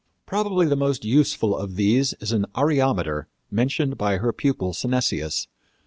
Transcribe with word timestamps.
Probably 0.25 0.65
the 0.65 0.75
most 0.75 1.05
useful 1.05 1.55
of 1.55 1.75
these 1.75 2.13
is 2.13 2.31
an 2.31 2.47
areometer 2.55 3.25
mentioned 3.51 3.99
by 3.99 4.17
her 4.17 4.33
pupil 4.33 4.73
Synesius. 4.73 5.45